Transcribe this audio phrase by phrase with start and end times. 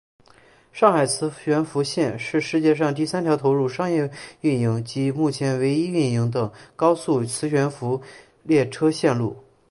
[0.73, 8.01] 上海磁浮线是世界上第三条投入商业运营及目前唯一运营的高速磁悬浮
[8.43, 9.37] 列车线路。